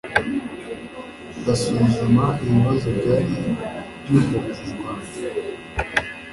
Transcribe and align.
basuzuma 1.45 2.25
ibibazo 2.43 2.87
byari 2.97 3.33
byugarije 4.01 4.61
u 4.71 4.73
Rwanda, 4.77 5.09